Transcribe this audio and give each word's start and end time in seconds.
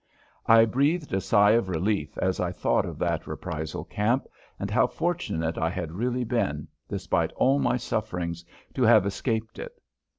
I 0.47 0.65
breathed 0.65 1.13
a 1.13 1.21
sigh 1.21 1.51
of 1.51 1.69
relief 1.69 2.17
as 2.17 2.39
I 2.39 2.51
thought 2.51 2.87
of 2.87 2.97
that 2.97 3.27
reprisal 3.27 3.83
camp 3.83 4.25
and 4.59 4.71
how 4.71 4.87
fortunate 4.87 5.59
I 5.59 5.69
had 5.69 5.91
really 5.91 6.23
been, 6.23 6.67
despite 6.89 7.31
all 7.33 7.59
my 7.59 7.77
suffering, 7.77 8.33
to 8.73 8.81
have 8.81 9.05
escaped 9.05 9.59
it. 9.59 9.79